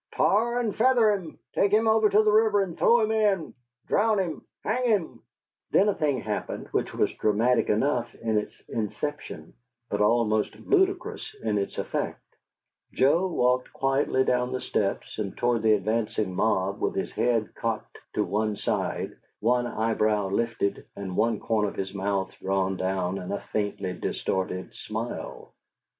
[0.15, 3.53] "Tar and feather him!" "Take him over to the river and throw him in!"
[3.85, 5.19] "Drown him!" "Hang him!"
[5.69, 9.53] Then a thing happened which was dramatic enough in its inception,
[9.91, 12.19] but almost ludicrous in its effect.
[12.93, 17.99] Joe walked quietly down the steps and toward the advancing mob with his head cocked
[18.15, 23.31] to one side, one eyebrow lifted, and one corner of his mouth drawn down in
[23.31, 25.53] a faintly distorted smile.